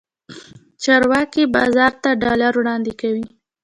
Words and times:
چارواکي 0.83 1.43
بازار 1.55 1.93
ته 2.03 2.09
ډالر 2.21 2.53
وړاندې 2.57 2.93
کوي. 3.01 3.25